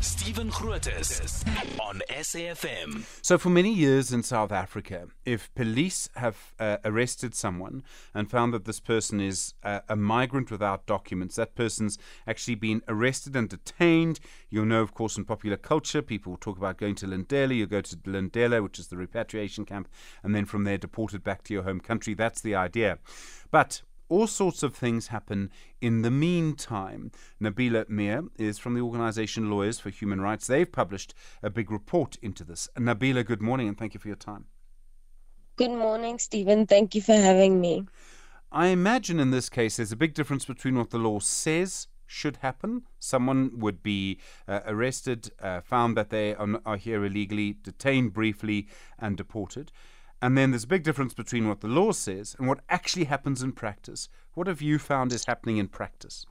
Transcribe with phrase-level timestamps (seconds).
[0.00, 1.44] Stephen Grootes
[1.80, 3.04] on SAFM.
[3.22, 7.82] So, for many years in South Africa, if police have uh, arrested someone
[8.14, 12.82] and found that this person is uh, a migrant without documents, that person's actually been
[12.88, 14.20] arrested and detained.
[14.50, 17.54] You'll know, of course, in popular culture, people talk about going to Lindela.
[17.54, 19.88] You go to Lindela, which is the repatriation camp,
[20.22, 22.14] and then from there deported back to your home country.
[22.14, 22.98] That's the idea.
[23.50, 25.50] But all sorts of things happen
[25.80, 27.10] in the meantime.
[27.40, 30.46] Nabeelah Mia is from the organization Lawyers for Human Rights.
[30.46, 32.68] They've published a big report into this.
[32.78, 34.46] Nabeelah, good morning and thank you for your time.
[35.56, 36.66] Good morning, Stephen.
[36.66, 37.86] Thank you for having me.
[38.50, 42.36] I imagine in this case there's a big difference between what the law says should
[42.38, 42.82] happen.
[42.98, 48.68] Someone would be uh, arrested, uh, found that they are, are here illegally, detained briefly,
[48.98, 49.72] and deported.
[50.24, 53.42] And then there's a big difference between what the law says and what actually happens
[53.42, 54.08] in practice.
[54.32, 56.24] What have you found is happening in practice?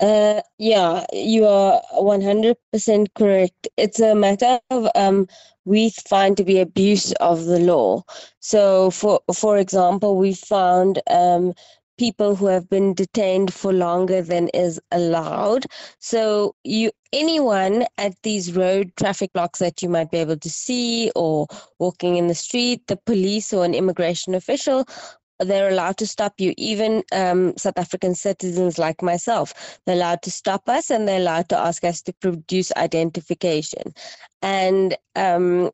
[0.00, 3.68] Uh, yeah, you are 100% correct.
[3.76, 5.28] It's a matter of um,
[5.66, 8.04] we find to be abuse of the law.
[8.40, 11.52] So, for for example, we found um,
[12.02, 15.66] people who have been detained for longer than is allowed.
[16.00, 21.12] So you anyone at these road traffic blocks that you might be able to see
[21.14, 21.46] or
[21.78, 24.84] walking in the street, the police or an immigration official
[25.38, 26.54] they're allowed to stop you.
[26.56, 31.48] Even um, South African citizens like myself, they're allowed to stop us and they're allowed
[31.48, 33.92] to ask us to produce identification.
[34.40, 35.70] And um,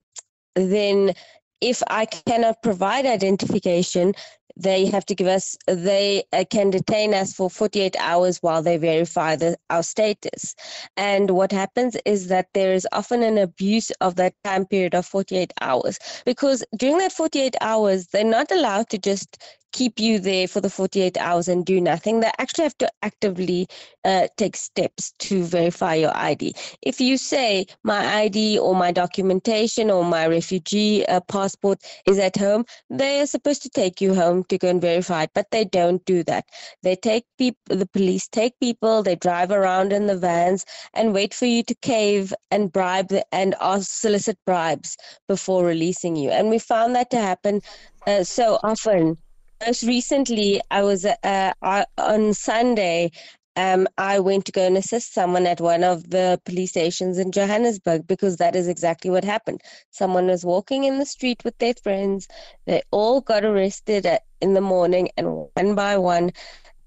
[0.54, 1.12] then
[1.60, 4.14] if I cannot provide identification,
[4.58, 8.76] they have to give us they uh, can detain us for 48 hours while they
[8.76, 10.54] verify the, our status.
[10.96, 15.06] And what happens is that there is often an abuse of that time period of
[15.06, 19.42] 48 hours because during that 48 hours they're not allowed to just
[19.72, 22.20] keep you there for the 48 hours and do nothing.
[22.20, 23.68] They actually have to actively
[24.04, 26.54] uh, take steps to verify your ID.
[26.82, 32.36] If you say my ID or my documentation or my refugee uh, passport is at
[32.36, 35.64] home, they are supposed to take you home to go and verify it, but they
[35.64, 36.46] don't do that.
[36.82, 40.64] They take people, the police take people, they drive around in the vans
[40.94, 44.96] and wait for you to cave and bribe the, and ask, solicit bribes
[45.26, 46.30] before releasing you.
[46.30, 47.60] And we found that to happen
[48.06, 49.18] uh, so often
[49.64, 51.52] most recently, I was uh,
[51.98, 53.10] on Sunday.
[53.56, 57.32] Um, I went to go and assist someone at one of the police stations in
[57.32, 59.62] Johannesburg because that is exactly what happened.
[59.90, 62.28] Someone was walking in the street with their friends.
[62.66, 66.30] They all got arrested at, in the morning, and one by one,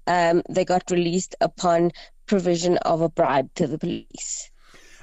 [0.06, 1.92] um, they got released upon
[2.26, 4.51] provision of a bribe to the police.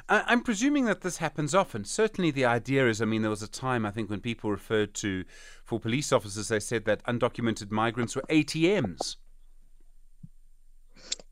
[0.09, 1.85] I'm presuming that this happens often.
[1.85, 4.93] Certainly, the idea is I mean, there was a time, I think, when people referred
[4.95, 5.23] to,
[5.63, 9.17] for police officers, they said that undocumented migrants were ATMs.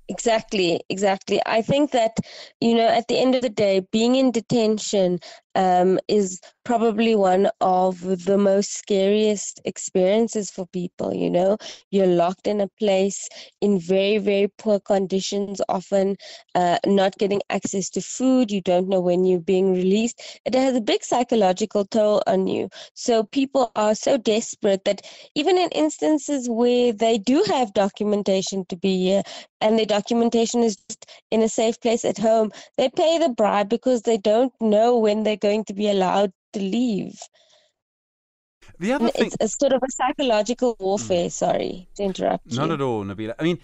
[0.09, 1.41] Exactly, exactly.
[1.45, 2.15] I think that,
[2.61, 5.19] you know, at the end of the day, being in detention
[5.57, 11.13] um, is probably one of the most scariest experiences for people.
[11.13, 11.57] You know,
[11.91, 13.27] you're locked in a place
[13.61, 16.15] in very, very poor conditions, often
[16.55, 18.51] uh, not getting access to food.
[18.51, 20.41] You don't know when you're being released.
[20.45, 22.69] It has a big psychological toll on you.
[22.93, 25.01] So people are so desperate that
[25.35, 29.23] even in instances where they do have documentation to be here
[29.61, 30.77] and their documentation is
[31.31, 35.23] in a safe place at home, they pay the bribe because they don't know when
[35.23, 37.15] they're going to be allowed to leave.
[38.79, 41.27] The other thing, it's a sort of a psychological warfare.
[41.27, 41.31] Mm.
[41.31, 42.53] Sorry to interrupt.
[42.53, 42.73] Not you.
[42.73, 43.35] at all, Nabeelah.
[43.39, 43.59] I mean,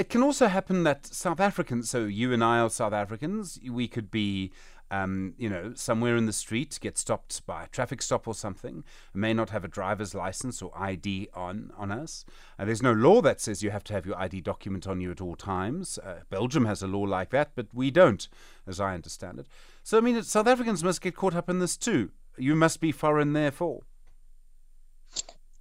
[0.00, 3.86] it can also happen that South Africans, so you and I are South Africans, we
[3.86, 4.50] could be,
[4.90, 8.82] um, you know, somewhere in the street, get stopped by a traffic stop or something,
[9.12, 12.24] may not have a driver's license or ID on, on us.
[12.58, 15.10] Uh, there's no law that says you have to have your ID document on you
[15.10, 15.98] at all times.
[15.98, 18.26] Uh, Belgium has a law like that, but we don't,
[18.66, 19.48] as I understand it.
[19.82, 22.10] So, I mean, South Africans must get caught up in this too.
[22.38, 23.82] You must be foreign, therefore.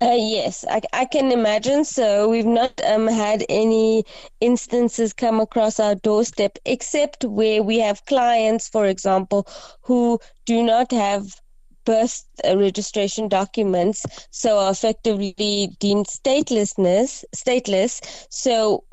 [0.02, 1.84] Uh, yes, I, I, can imagine.
[1.84, 4.06] So we've not um, had any
[4.40, 9.46] instances come across our doorstep, except where we have clients, for example,
[9.82, 11.42] who do not have
[11.90, 18.28] birth uh, registration documents, so are effectively deemed statelessness, stateless.
[18.30, 18.84] So,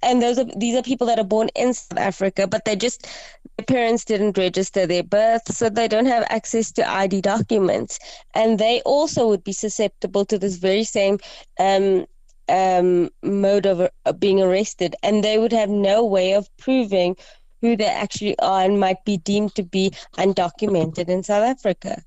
[0.00, 3.08] and those are these are people that are born in South Africa, but they just
[3.56, 7.98] their parents didn't register their birth, so they don't have access to ID documents,
[8.32, 11.18] and they also would be susceptible to this very same.
[11.58, 12.06] Um,
[12.48, 17.16] um, mode of uh, being arrested, and they would have no way of proving
[17.60, 22.02] who they actually are and might be deemed to be undocumented in South Africa.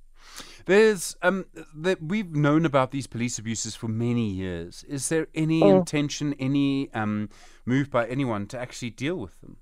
[0.65, 1.45] There's um
[1.75, 4.83] that we've known about these police abuses for many years.
[4.87, 5.77] Is there any oh.
[5.77, 7.29] intention, any um
[7.65, 9.57] move by anyone to actually deal with them?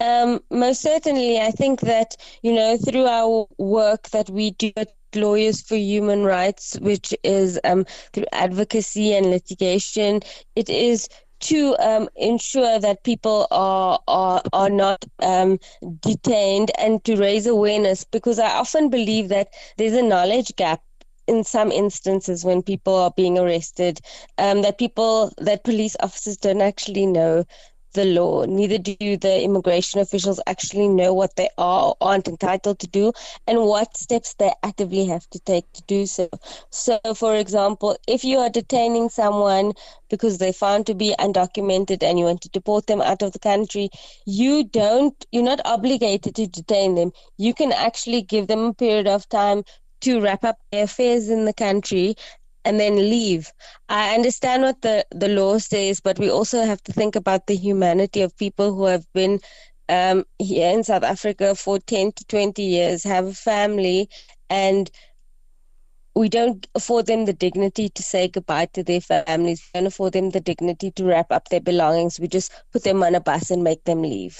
[0.00, 4.94] Um, most certainly, I think that you know through our work that we do at
[5.14, 10.20] Lawyers for Human Rights, which is um, through advocacy and litigation,
[10.56, 11.08] it is
[11.44, 15.58] to um, ensure that people are are are not um,
[16.00, 20.82] detained and to raise awareness because I often believe that there's a knowledge gap
[21.26, 24.00] in some instances when people are being arrested
[24.38, 27.44] um, that people that police officers don't actually know
[27.94, 28.44] the law.
[28.44, 33.12] Neither do the immigration officials actually know what they are or aren't entitled to do
[33.46, 36.28] and what steps they actively have to take to do so.
[36.70, 39.72] So, for example, if you are detaining someone
[40.10, 43.38] because they're found to be undocumented and you want to deport them out of the
[43.38, 43.90] country,
[44.26, 47.12] you don't, you're not obligated to detain them.
[47.38, 49.64] You can actually give them a period of time
[50.02, 52.14] to wrap up their affairs in the country
[52.64, 53.52] and then leave.
[53.88, 57.56] I understand what the, the law says, but we also have to think about the
[57.56, 59.40] humanity of people who have been
[59.88, 64.08] um, here in South Africa for 10 to 20 years, have a family,
[64.48, 64.90] and
[66.14, 69.62] we don't afford them the dignity to say goodbye to their families.
[69.74, 72.20] We don't afford them the dignity to wrap up their belongings.
[72.20, 74.38] We just put them on a bus and make them leave.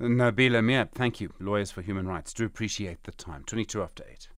[0.00, 1.30] Nabeelah Mia, thank you.
[1.38, 2.32] Lawyers for Human Rights.
[2.32, 3.44] Do appreciate the time.
[3.46, 4.28] 22 after 8.